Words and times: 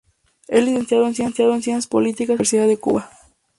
Es 0.47 0.65
licenciado 0.65 1.05
en 1.05 1.13
Ciencias 1.13 1.85
políticas 1.85 2.29
por 2.29 2.31
una 2.31 2.31
universidad 2.31 2.67
de 2.67 2.77
Cuba. 2.79 3.11